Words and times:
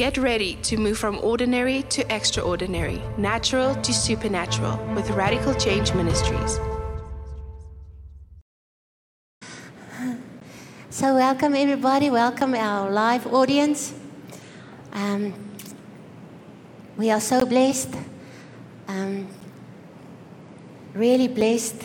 Get 0.00 0.16
ready 0.16 0.54
to 0.62 0.78
move 0.78 0.96
from 0.96 1.18
ordinary 1.22 1.82
to 1.90 2.00
extraordinary, 2.10 3.02
natural 3.18 3.74
to 3.82 3.92
supernatural 3.92 4.78
with 4.94 5.10
Radical 5.10 5.52
Change 5.52 5.92
Ministries. 5.92 6.58
So, 10.88 11.14
welcome 11.14 11.54
everybody, 11.54 12.08
welcome 12.08 12.54
our 12.54 12.90
live 12.90 13.26
audience. 13.26 13.92
Um, 14.94 15.34
we 16.96 17.10
are 17.10 17.20
so 17.20 17.44
blessed, 17.44 17.94
um, 18.88 19.28
really 20.94 21.28
blessed. 21.28 21.84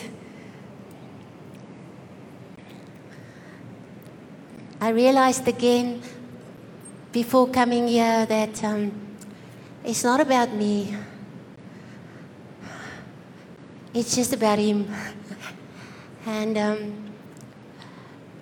I 4.80 4.88
realized 4.88 5.46
again 5.46 6.00
before 7.16 7.48
coming 7.48 7.88
here 7.88 8.26
that 8.26 8.62
um, 8.62 8.92
it's 9.82 10.04
not 10.04 10.20
about 10.20 10.52
me, 10.52 10.94
it's 13.94 14.14
just 14.14 14.34
about 14.34 14.58
Him. 14.58 14.84
and 16.26 16.58
um, 16.58 16.78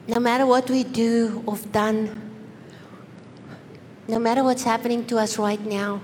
no 0.09 0.19
matter 0.19 0.45
what 0.45 0.69
we 0.69 0.83
do 0.83 1.41
or 1.47 1.57
done, 1.71 2.21
no 4.09 4.19
matter 4.19 4.43
what's 4.43 4.65
happening 4.65 5.07
to 5.07 5.19
us 5.19 5.39
right 5.39 5.65
now, 5.65 6.01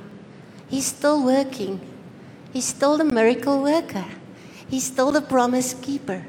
He's 0.69 0.87
still 0.87 1.25
working. 1.25 1.80
He's 2.52 2.66
still 2.66 2.97
the 2.97 3.05
miracle 3.05 3.61
worker. 3.64 4.06
He's 4.69 4.84
still 4.84 5.11
the 5.11 5.23
promise 5.23 5.75
keeper. 5.75 6.25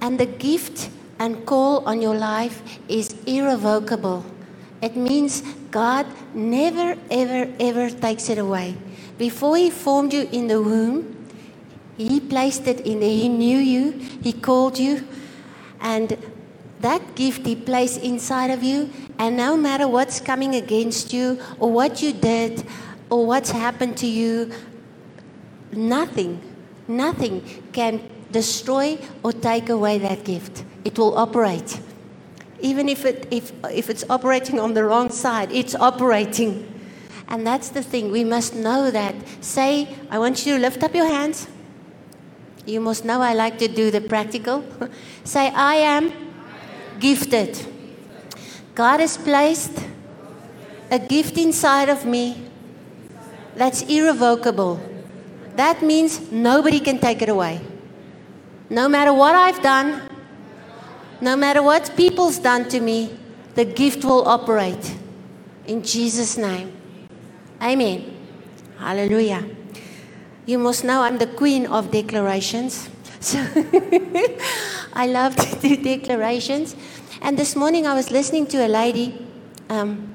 And 0.00 0.18
the 0.18 0.24
gift 0.24 0.88
and 1.18 1.44
call 1.44 1.84
on 1.86 2.00
your 2.00 2.14
life 2.14 2.62
is 2.88 3.14
irrevocable. 3.26 4.24
It 4.80 4.96
means 4.96 5.42
God 5.70 6.06
never, 6.34 6.96
ever, 7.10 7.52
ever 7.58 7.90
takes 7.90 8.28
it 8.28 8.38
away. 8.38 8.76
Before 9.18 9.56
He 9.56 9.70
formed 9.70 10.12
you 10.12 10.28
in 10.30 10.46
the 10.46 10.62
womb, 10.62 11.28
He 11.96 12.20
placed 12.20 12.66
it 12.66 12.80
in 12.80 13.00
there. 13.00 13.10
He 13.10 13.28
knew 13.28 13.58
you, 13.58 13.92
He 14.22 14.32
called 14.32 14.78
you, 14.78 15.06
and 15.80 16.16
that 16.80 17.16
gift 17.16 17.44
He 17.44 17.56
placed 17.56 18.00
inside 18.02 18.50
of 18.50 18.62
you. 18.62 18.90
And 19.18 19.36
no 19.36 19.56
matter 19.56 19.88
what's 19.88 20.20
coming 20.20 20.54
against 20.54 21.12
you, 21.12 21.40
or 21.58 21.72
what 21.72 22.00
you 22.00 22.12
did, 22.12 22.64
or 23.10 23.26
what's 23.26 23.50
happened 23.50 23.96
to 23.98 24.06
you, 24.06 24.52
nothing, 25.72 26.40
nothing 26.86 27.42
can 27.72 28.00
destroy 28.30 28.98
or 29.24 29.32
take 29.32 29.70
away 29.70 29.98
that 29.98 30.24
gift. 30.24 30.64
It 30.84 30.98
will 30.98 31.18
operate. 31.18 31.80
Even 32.60 32.88
if, 32.88 33.04
it, 33.04 33.28
if, 33.30 33.52
if 33.70 33.88
it's 33.88 34.04
operating 34.10 34.58
on 34.58 34.74
the 34.74 34.84
wrong 34.84 35.10
side, 35.10 35.52
it's 35.52 35.74
operating. 35.74 36.66
And 37.28 37.46
that's 37.46 37.68
the 37.68 37.82
thing. 37.82 38.10
We 38.10 38.24
must 38.24 38.54
know 38.54 38.90
that. 38.90 39.14
Say, 39.40 39.94
I 40.10 40.18
want 40.18 40.46
you 40.46 40.54
to 40.54 40.60
lift 40.60 40.82
up 40.82 40.94
your 40.94 41.06
hands. 41.06 41.46
You 42.66 42.80
must 42.80 43.04
know 43.04 43.20
I 43.20 43.34
like 43.34 43.58
to 43.58 43.68
do 43.68 43.90
the 43.90 44.00
practical. 44.00 44.64
Say, 45.24 45.50
I 45.50 45.76
am 45.76 46.12
gifted. 46.98 47.58
God 48.74 49.00
has 49.00 49.16
placed 49.16 49.72
a 50.90 50.98
gift 50.98 51.36
inside 51.36 51.88
of 51.88 52.04
me 52.04 52.48
that's 53.56 53.82
irrevocable. 53.82 54.80
That 55.56 55.82
means 55.82 56.30
nobody 56.30 56.78
can 56.78 56.98
take 56.98 57.20
it 57.22 57.28
away. 57.28 57.60
No 58.70 58.88
matter 58.88 59.12
what 59.12 59.34
I've 59.34 59.60
done, 59.62 60.00
no 61.20 61.36
matter 61.36 61.62
what 61.62 61.92
people's 61.96 62.38
done 62.38 62.68
to 62.68 62.80
me, 62.80 63.16
the 63.54 63.64
gift 63.64 64.04
will 64.04 64.26
operate. 64.28 64.96
In 65.66 65.82
Jesus' 65.82 66.36
name. 66.36 66.72
Amen. 67.60 68.16
Hallelujah. 68.78 69.44
You 70.46 70.58
must 70.58 70.84
know 70.84 71.02
I'm 71.02 71.18
the 71.18 71.26
queen 71.26 71.66
of 71.66 71.90
declarations. 71.90 72.88
So 73.20 73.38
I 74.92 75.06
love 75.06 75.34
to 75.36 75.56
do 75.60 75.76
declarations. 75.76 76.76
And 77.20 77.36
this 77.36 77.56
morning 77.56 77.86
I 77.86 77.94
was 77.94 78.10
listening 78.10 78.46
to 78.48 78.66
a 78.66 78.68
lady. 78.68 79.26
Um, 79.68 80.14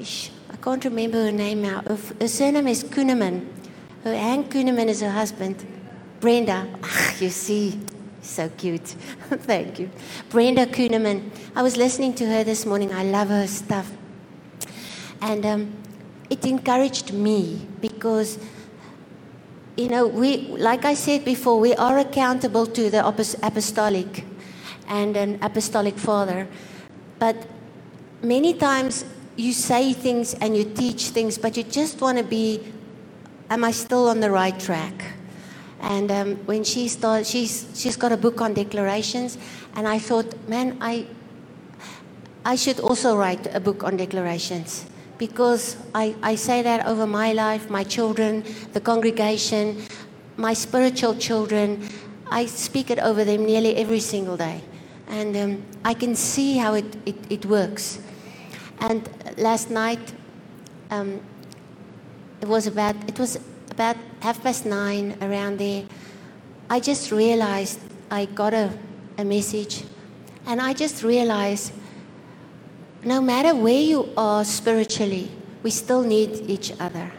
I 0.00 0.56
can't 0.62 0.84
remember 0.84 1.24
her 1.24 1.32
name 1.32 1.62
now. 1.62 1.82
Her 1.82 2.28
surname 2.28 2.68
is 2.68 2.84
Kunneman. 2.84 3.46
Her 4.04 4.14
Hank 4.16 4.50
Kunneman 4.52 4.86
is 4.86 5.00
her 5.00 5.10
husband. 5.10 5.66
Brenda. 6.20 6.68
Ach, 6.82 7.20
you 7.20 7.30
see, 7.30 7.78
so 8.28 8.48
cute. 8.56 8.86
Thank 9.30 9.78
you. 9.78 9.90
Brenda 10.30 10.66
Kunneman. 10.66 11.30
I 11.56 11.62
was 11.62 11.76
listening 11.76 12.14
to 12.14 12.26
her 12.26 12.44
this 12.44 12.66
morning. 12.66 12.92
I 12.92 13.04
love 13.04 13.28
her 13.28 13.46
stuff. 13.46 13.90
And 15.20 15.44
um, 15.44 15.72
it 16.30 16.44
encouraged 16.46 17.12
me 17.12 17.66
because, 17.80 18.38
you 19.76 19.88
know, 19.88 20.06
we, 20.06 20.48
like 20.48 20.84
I 20.84 20.94
said 20.94 21.24
before, 21.24 21.58
we 21.58 21.74
are 21.74 21.98
accountable 21.98 22.66
to 22.66 22.90
the 22.90 23.06
apostolic 23.06 24.24
and 24.86 25.16
an 25.16 25.38
apostolic 25.42 25.96
father. 25.96 26.46
But 27.18 27.36
many 28.22 28.54
times 28.54 29.04
you 29.36 29.52
say 29.52 29.92
things 29.92 30.34
and 30.34 30.56
you 30.56 30.64
teach 30.64 31.08
things, 31.08 31.38
but 31.38 31.56
you 31.56 31.62
just 31.62 32.00
want 32.00 32.18
to 32.18 32.24
be, 32.24 32.60
am 33.50 33.64
I 33.64 33.70
still 33.70 34.08
on 34.08 34.20
the 34.20 34.30
right 34.30 34.58
track? 34.58 35.17
And 35.80 36.10
um, 36.10 36.36
when 36.46 36.64
she 36.64 36.88
started, 36.88 37.26
she's, 37.26 37.68
she's 37.74 37.96
got 37.96 38.12
a 38.12 38.16
book 38.16 38.40
on 38.40 38.54
declarations. 38.54 39.38
And 39.74 39.86
I 39.86 39.98
thought, 39.98 40.26
man, 40.48 40.76
I, 40.80 41.06
I 42.44 42.56
should 42.56 42.80
also 42.80 43.16
write 43.16 43.46
a 43.54 43.60
book 43.60 43.84
on 43.84 43.96
declarations 43.96 44.86
because 45.18 45.76
I, 45.94 46.14
I 46.22 46.34
say 46.36 46.62
that 46.62 46.86
over 46.86 47.06
my 47.06 47.32
life, 47.32 47.68
my 47.70 47.84
children, 47.84 48.44
the 48.72 48.80
congregation, 48.80 49.82
my 50.36 50.54
spiritual 50.54 51.16
children. 51.16 51.88
I 52.30 52.46
speak 52.46 52.90
it 52.90 52.98
over 52.98 53.24
them 53.24 53.44
nearly 53.44 53.76
every 53.76 54.00
single 54.00 54.36
day. 54.36 54.62
And 55.08 55.36
um, 55.36 55.62
I 55.84 55.94
can 55.94 56.14
see 56.14 56.58
how 56.58 56.74
it, 56.74 56.96
it, 57.06 57.16
it 57.30 57.46
works. 57.46 58.00
And 58.80 59.08
last 59.36 59.70
night, 59.70 60.12
um, 60.90 61.20
it 62.40 62.46
was 62.46 62.66
about, 62.66 62.96
it 63.08 63.18
was 63.18 63.40
about 63.70 63.96
half 64.20 64.42
past 64.42 64.66
nine 64.66 65.16
around 65.20 65.58
there, 65.58 65.84
I 66.70 66.80
just 66.80 67.12
realized 67.12 67.80
I 68.10 68.26
got 68.26 68.54
a, 68.54 68.72
a 69.16 69.24
message. 69.24 69.84
And 70.46 70.60
I 70.60 70.72
just 70.72 71.02
realized 71.02 71.72
no 73.04 73.20
matter 73.20 73.54
where 73.54 73.80
you 73.80 74.12
are 74.16 74.44
spiritually, 74.44 75.30
we 75.62 75.70
still 75.70 76.02
need 76.02 76.50
each 76.50 76.72
other. 76.80 77.12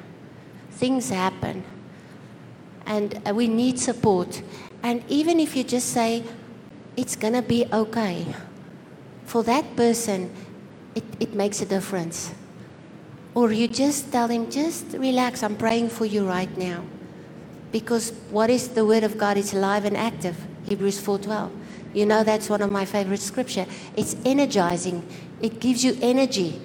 Things 0.71 1.09
happen. 1.09 1.63
And 2.85 3.21
uh, 3.27 3.33
we 3.33 3.47
need 3.47 3.79
support. 3.79 4.41
And 4.83 5.03
even 5.07 5.39
if 5.39 5.55
you 5.55 5.63
just 5.63 5.89
say, 5.89 6.23
it's 6.97 7.15
going 7.15 7.33
to 7.33 7.41
be 7.41 7.65
okay, 7.71 8.25
for 9.25 9.43
that 9.43 9.75
person, 9.75 10.33
it, 10.95 11.03
it 11.19 11.33
makes 11.33 11.61
a 11.61 11.65
difference. 11.65 12.33
Or 13.39 13.53
you 13.53 13.69
just 13.69 14.11
tell 14.11 14.27
him, 14.27 14.51
just 14.51 14.91
relax, 14.91 15.43
I'm 15.43 15.55
praying 15.55 15.91
for 15.91 16.05
you 16.05 16.27
right 16.27 16.51
now. 16.57 16.83
Because 17.71 18.11
what 18.31 18.49
is 18.49 18.67
the 18.67 18.85
word 18.85 19.05
of 19.05 19.17
God? 19.17 19.37
It's 19.37 19.53
alive 19.53 19.85
and 19.85 19.95
active. 19.95 20.35
Hebrews 20.67 20.99
4:12. 20.99 21.49
You 21.93 22.05
know 22.05 22.21
that's 22.25 22.49
one 22.49 22.61
of 22.61 22.69
my 22.69 22.83
favorite 22.83 23.21
scripture. 23.21 23.65
It's 23.95 24.17
energizing. 24.25 25.07
It 25.41 25.61
gives 25.61 25.85
you 25.85 25.97
energy. 26.01 26.59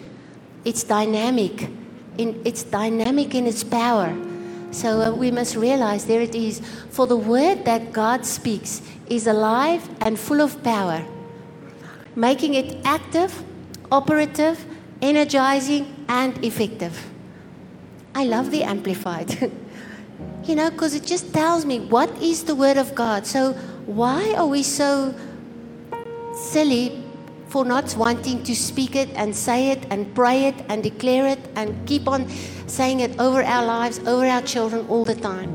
It's 0.65 0.83
dynamic. 0.83 1.71
In, 2.19 2.43
it's 2.45 2.65
dynamic 2.65 3.37
in 3.37 3.47
its 3.47 3.63
power. 3.63 4.13
So 4.73 5.01
uh, 5.01 5.13
we 5.13 5.31
must 5.31 5.55
realize 5.55 6.07
there 6.07 6.23
it 6.23 6.35
is. 6.35 6.61
For 6.91 7.07
the 7.07 7.17
word 7.17 7.65
that 7.67 7.93
God 7.93 8.27
speaks 8.27 8.83
is 9.07 9.29
alive 9.29 9.89
and 10.01 10.19
full 10.19 10.41
of 10.41 10.61
power, 10.65 11.07
making 12.17 12.55
it 12.55 12.85
active, 12.85 13.45
operative, 13.93 14.67
energizing, 15.01 15.94
and 16.09 16.45
effective. 16.45 17.11
I 18.15 18.25
love 18.25 18.51
the 18.51 18.63
Amplified. 18.63 19.51
you 20.45 20.55
know, 20.55 20.71
because 20.71 20.95
it 20.95 21.05
just 21.05 21.33
tells 21.33 21.65
me 21.65 21.81
what 21.81 22.11
is 22.23 22.45
the 22.45 22.55
Word 22.55 22.77
of 22.77 22.95
God. 22.95 23.27
So, 23.27 23.53
why 23.87 24.35
are 24.35 24.47
we 24.47 24.63
so 24.63 25.15
silly 26.35 27.03
for 27.49 27.65
not 27.65 27.95
wanting 27.97 28.43
to 28.45 28.55
speak 28.55 28.97
it 28.97 29.09
and 29.15 29.35
say 29.35 29.71
it 29.71 29.85
and 29.91 30.13
pray 30.15 30.47
it 30.47 30.55
and 30.69 30.83
declare 30.83 31.27
it 31.27 31.39
and 31.57 31.87
keep 31.87 32.09
on 32.09 32.29
saying 32.67 33.01
it 33.01 33.19
over 33.19 33.43
our 33.43 33.65
lives, 33.65 33.99
over 34.01 34.27
our 34.27 34.43
children 34.43 34.87
all 34.89 35.05
the 35.05 35.15
time? 35.15 35.51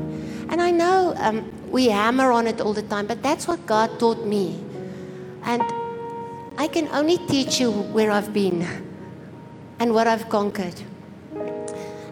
And 0.50 0.60
I 0.60 0.70
know 0.70 1.14
um, 1.16 1.50
we 1.70 1.88
hammer 1.88 2.32
on 2.32 2.46
it 2.46 2.60
all 2.60 2.74
the 2.74 2.82
time, 2.82 3.06
but 3.06 3.22
that's 3.22 3.46
what 3.46 3.64
God 3.66 3.98
taught 3.98 4.26
me. 4.26 4.62
And 5.44 5.62
I 6.58 6.66
can 6.66 6.88
only 6.88 7.18
teach 7.26 7.60
you 7.60 7.70
where 7.70 8.10
I've 8.10 8.32
been 8.34 8.89
and 9.80 9.94
what 9.94 10.06
I've 10.06 10.28
conquered. 10.28 10.74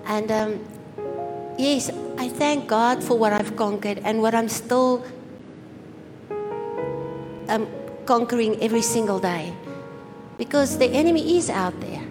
And 0.07 0.33
um, 0.33 0.65
yes, 1.59 1.91
I 2.17 2.29
thank 2.29 2.67
God 2.67 3.05
for 3.05 3.17
what 3.17 3.33
I've 3.33 3.55
conquered 3.57 3.99
and 4.03 4.23
what 4.23 4.35
I'm 4.35 4.49
still 4.49 5.05
um, 7.49 7.69
conquering 8.07 8.61
every 8.63 8.83
single 8.83 9.21
day. 9.21 9.53
Because 10.39 10.79
the 10.79 10.87
enemy 10.87 11.37
is 11.37 11.51
out 11.51 11.79
there. 11.81 12.03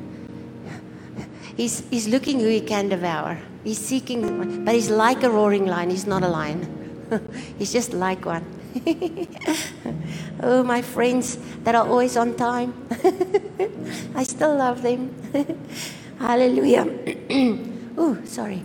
he's, 1.58 1.84
he's 1.90 2.08
looking 2.08 2.40
who 2.40 2.48
he 2.48 2.62
can 2.62 2.88
devour. 2.90 3.40
He's 3.64 3.80
seeking, 3.80 4.64
but 4.64 4.76
he's 4.76 4.92
like 4.92 5.24
a 5.24 5.30
roaring 5.30 5.66
lion. 5.66 5.90
He's 5.90 6.06
not 6.06 6.24
a 6.24 6.28
lion. 6.28 7.10
he's 7.58 7.74
just 7.74 7.94
like 7.94 8.26
one. 8.26 8.46
oh, 10.44 10.64
my 10.64 10.82
friends 10.82 11.38
that 11.64 11.76
are 11.76 11.88
always 11.88 12.18
on 12.18 12.36
time. 12.36 12.74
I 14.16 14.24
still 14.24 14.56
love 14.56 14.82
them. 14.82 15.14
Hallelujah. 16.20 16.88
oh, 17.98 18.18
sorry. 18.26 18.64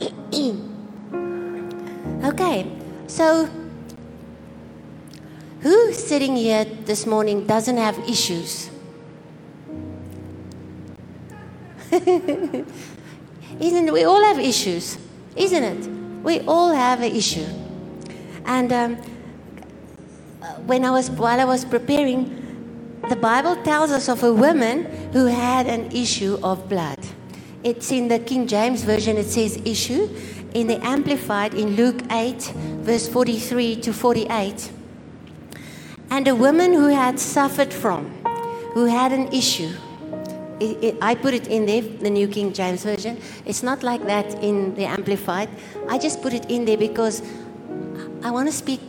okay, 2.24 2.66
so 3.06 3.48
who 5.60 5.92
sitting 5.92 6.36
here 6.36 6.64
this 6.64 7.06
morning 7.06 7.46
doesn't 7.46 7.76
have 7.76 7.98
issues? 8.08 8.70
isn't? 13.60 13.92
We 13.92 14.04
all 14.04 14.22
have 14.22 14.38
issues, 14.38 14.98
isn't 15.34 15.64
it? 15.64 15.86
We 16.22 16.40
all 16.40 16.72
have 16.72 17.00
an 17.00 17.14
issue. 17.14 17.46
And 18.44 18.72
um, 18.72 18.96
when 20.66 20.84
I 20.84 20.90
was 20.90 21.10
while 21.10 21.40
I 21.40 21.44
was 21.44 21.64
preparing, 21.64 22.42
the 23.08 23.16
Bible 23.16 23.56
tells 23.62 23.90
us 23.90 24.08
of 24.08 24.22
a 24.22 24.32
woman 24.32 24.84
who 25.12 25.26
had 25.26 25.66
an 25.66 25.90
issue 25.92 26.38
of 26.42 26.68
blood. 26.68 26.98
It's 27.62 27.90
in 27.90 28.08
the 28.08 28.18
King 28.18 28.46
James 28.46 28.82
Version, 28.82 29.16
it 29.16 29.26
says 29.26 29.60
issue. 29.64 30.08
In 30.54 30.68
the 30.68 30.84
Amplified, 30.84 31.54
in 31.54 31.76
Luke 31.76 32.02
8, 32.10 32.52
verse 32.82 33.08
43 33.08 33.76
to 33.76 33.92
48. 33.92 34.70
And 36.10 36.28
a 36.28 36.34
woman 36.34 36.72
who 36.72 36.88
had 36.88 37.20
suffered 37.20 37.72
from, 37.72 38.10
who 38.72 38.86
had 38.86 39.12
an 39.12 39.32
issue. 39.32 39.72
It, 40.60 40.82
it, 40.82 40.98
I 41.02 41.14
put 41.14 41.34
it 41.34 41.48
in 41.48 41.66
there, 41.66 41.82
the 41.82 42.08
New 42.08 42.28
King 42.28 42.52
James 42.52 42.84
Version. 42.84 43.20
It's 43.44 43.62
not 43.62 43.82
like 43.82 44.06
that 44.06 44.42
in 44.42 44.74
the 44.74 44.84
Amplified. 44.84 45.50
I 45.88 45.98
just 45.98 46.22
put 46.22 46.32
it 46.32 46.50
in 46.50 46.64
there 46.64 46.78
because 46.78 47.22
I 48.22 48.30
want 48.30 48.48
to 48.48 48.52
speak 48.52 48.80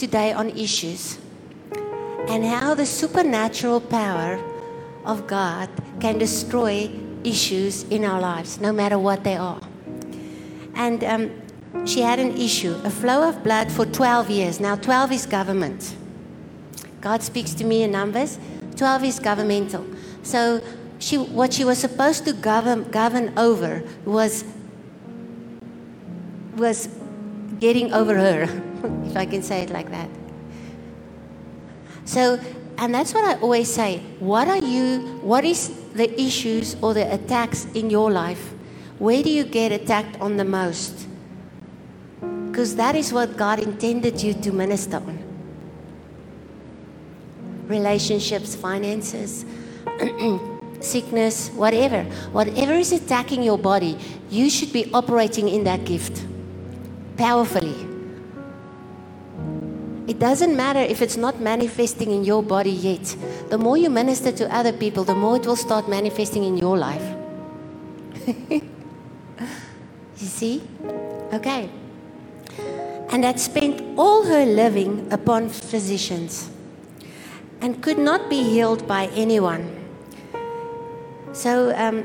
today 0.00 0.32
on 0.32 0.48
issues 0.56 1.18
and 2.26 2.42
how 2.42 2.72
the 2.74 2.86
supernatural 2.86 3.80
power 3.80 4.40
of 5.04 5.26
God 5.26 5.68
can 6.00 6.18
destroy 6.18 6.90
issues 7.22 7.82
in 7.84 8.04
our 8.06 8.18
lives, 8.18 8.58
no 8.60 8.72
matter 8.72 8.98
what 8.98 9.24
they 9.24 9.36
are. 9.36 9.60
And 10.74 11.04
um, 11.04 11.30
she 11.86 12.00
had 12.00 12.18
an 12.18 12.36
issue, 12.36 12.80
a 12.82 12.90
flow 12.90 13.28
of 13.28 13.44
blood 13.44 13.70
for 13.70 13.84
12 13.84 14.30
years. 14.30 14.58
Now, 14.58 14.76
12 14.76 15.12
is 15.12 15.26
government. 15.26 15.94
God 17.02 17.22
speaks 17.22 17.52
to 17.54 17.64
me 17.64 17.82
in 17.82 17.92
numbers. 17.92 18.38
12 18.76 19.04
is 19.04 19.18
governmental. 19.18 19.84
So, 20.22 20.62
she, 20.98 21.16
what 21.18 21.52
she 21.52 21.64
was 21.64 21.78
supposed 21.78 22.24
to 22.24 22.32
govern, 22.32 22.84
govern 22.90 23.38
over 23.38 23.82
was, 24.04 24.44
was 26.56 26.88
getting 27.58 27.92
over 27.92 28.14
her, 28.14 28.46
if 29.06 29.16
I 29.16 29.26
can 29.26 29.42
say 29.42 29.62
it 29.62 29.70
like 29.70 29.90
that. 29.90 30.08
So, 32.04 32.40
and 32.78 32.94
that's 32.94 33.14
what 33.14 33.24
I 33.24 33.40
always 33.40 33.72
say. 33.72 33.98
What 34.18 34.48
are 34.48 34.58
you, 34.58 35.18
what 35.22 35.44
is 35.44 35.70
the 35.94 36.08
issues 36.20 36.76
or 36.82 36.94
the 36.94 37.12
attacks 37.12 37.66
in 37.74 37.90
your 37.90 38.10
life? 38.10 38.54
Where 38.98 39.22
do 39.22 39.30
you 39.30 39.44
get 39.44 39.72
attacked 39.72 40.20
on 40.20 40.36
the 40.36 40.44
most? 40.44 41.06
Because 42.50 42.76
that 42.76 42.96
is 42.96 43.12
what 43.12 43.36
God 43.36 43.60
intended 43.60 44.22
you 44.22 44.34
to 44.34 44.52
minister 44.52 44.96
on 44.96 45.30
relationships, 47.70 48.54
finances, 48.54 49.46
sickness, 50.80 51.50
whatever. 51.50 52.02
Whatever 52.32 52.72
is 52.74 52.92
attacking 52.92 53.42
your 53.42 53.58
body, 53.58 53.96
you 54.28 54.50
should 54.50 54.72
be 54.72 54.90
operating 54.92 55.48
in 55.48 55.64
that 55.64 55.84
gift 55.84 56.26
powerfully. 57.16 57.69
It 60.10 60.18
doesn't 60.18 60.56
matter 60.56 60.80
if 60.80 61.02
it's 61.02 61.16
not 61.16 61.40
manifesting 61.40 62.10
in 62.10 62.24
your 62.24 62.42
body 62.42 62.72
yet. 62.72 63.14
The 63.48 63.56
more 63.56 63.76
you 63.76 63.88
minister 63.88 64.32
to 64.32 64.52
other 64.52 64.72
people, 64.72 65.04
the 65.04 65.14
more 65.14 65.36
it 65.36 65.46
will 65.46 65.54
start 65.54 65.88
manifesting 65.88 66.42
in 66.42 66.56
your 66.56 66.76
life. 66.76 67.14
you 68.50 68.60
see? 70.16 70.64
Okay. 71.32 71.70
And 73.10 73.22
had 73.22 73.38
spent 73.38 73.96
all 73.96 74.24
her 74.24 74.44
living 74.44 75.06
upon 75.12 75.48
physicians 75.48 76.50
and 77.60 77.80
could 77.80 77.98
not 77.98 78.28
be 78.28 78.42
healed 78.42 78.88
by 78.88 79.06
anyone. 79.14 79.70
So, 81.32 81.72
um, 81.76 82.02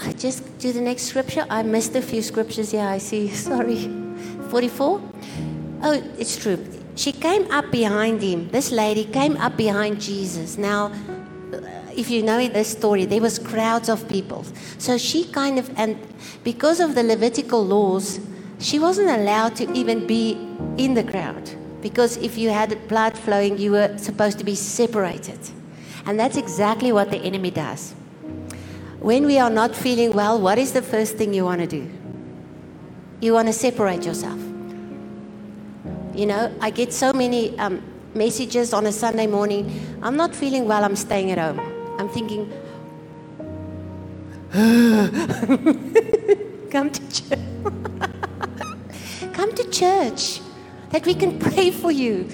I 0.00 0.12
just 0.14 0.58
do 0.58 0.72
the 0.72 0.80
next 0.80 1.04
scripture. 1.04 1.46
I 1.48 1.62
missed 1.62 1.94
a 1.94 2.02
few 2.02 2.20
scriptures 2.20 2.72
here, 2.72 2.82
I 2.84 2.98
see. 2.98 3.28
Sorry. 3.48 3.88
44. 4.50 5.11
Oh, 5.84 6.00
it's 6.16 6.36
true. 6.36 6.64
She 6.94 7.10
came 7.10 7.50
up 7.50 7.70
behind 7.72 8.22
him. 8.22 8.48
This 8.50 8.70
lady 8.70 9.04
came 9.04 9.36
up 9.38 9.56
behind 9.56 10.00
Jesus. 10.00 10.56
Now, 10.56 10.92
uh, 11.52 11.60
if 11.96 12.08
you 12.08 12.22
know 12.22 12.46
this 12.48 12.68
story, 12.68 13.04
there 13.04 13.20
was 13.20 13.38
crowds 13.38 13.88
of 13.88 14.08
people. 14.08 14.44
So 14.78 14.96
she 14.96 15.24
kind 15.24 15.58
of, 15.58 15.70
and 15.76 15.98
because 16.44 16.78
of 16.78 16.94
the 16.94 17.02
Levitical 17.02 17.64
laws, 17.64 18.20
she 18.60 18.78
wasn't 18.78 19.10
allowed 19.10 19.56
to 19.56 19.72
even 19.72 20.06
be 20.06 20.32
in 20.76 20.94
the 20.94 21.02
crowd. 21.02 21.50
Because 21.80 22.16
if 22.18 22.38
you 22.38 22.50
had 22.50 22.86
blood 22.86 23.18
flowing, 23.18 23.58
you 23.58 23.72
were 23.72 23.98
supposed 23.98 24.38
to 24.38 24.44
be 24.44 24.54
separated. 24.54 25.40
And 26.06 26.18
that's 26.20 26.36
exactly 26.36 26.92
what 26.92 27.10
the 27.10 27.18
enemy 27.18 27.50
does. 27.50 27.94
When 29.00 29.26
we 29.26 29.38
are 29.38 29.50
not 29.50 29.74
feeling 29.74 30.12
well, 30.12 30.40
what 30.40 30.58
is 30.58 30.72
the 30.72 30.82
first 30.82 31.16
thing 31.16 31.34
you 31.34 31.44
want 31.44 31.60
to 31.60 31.66
do? 31.66 31.90
You 33.20 33.32
want 33.32 33.48
to 33.48 33.52
separate 33.52 34.04
yourself. 34.04 34.38
You 36.14 36.26
know, 36.26 36.54
I 36.60 36.68
get 36.70 36.92
so 36.92 37.14
many 37.14 37.58
um, 37.58 37.82
messages 38.14 38.74
on 38.74 38.84
a 38.84 38.92
Sunday 38.92 39.26
morning. 39.26 39.98
I'm 40.02 40.16
not 40.16 40.34
feeling 40.34 40.66
well, 40.66 40.84
I'm 40.84 40.96
staying 40.96 41.30
at 41.30 41.38
home. 41.38 41.58
I'm 41.98 42.10
thinking, 42.10 42.52
come 46.70 46.90
to 46.90 47.00
church. 47.10 47.32
come 49.32 49.54
to 49.54 49.70
church 49.70 50.42
that 50.90 51.06
we 51.06 51.14
can 51.14 51.38
pray 51.38 51.70
for 51.70 51.90
you. 51.90 52.28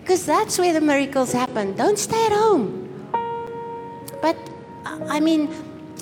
Because 0.00 0.24
that's 0.24 0.56
where 0.56 0.72
the 0.72 0.80
miracles 0.80 1.32
happen. 1.32 1.74
Don't 1.74 1.98
stay 1.98 2.26
at 2.26 2.32
home. 2.32 2.88
But, 4.22 4.36
I 4.84 5.18
mean, 5.18 5.48